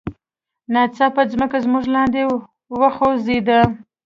[0.73, 2.21] ناڅاپه ځمکه زموږ لاندې
[2.79, 3.59] وخوزیده.